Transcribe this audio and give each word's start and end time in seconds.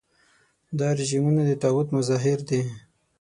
دا 0.79 0.87
رژیمونه 0.99 1.41
د 1.45 1.51
طاغوت 1.63 1.87
مظاهر 1.97 2.39
دي. 2.49 2.61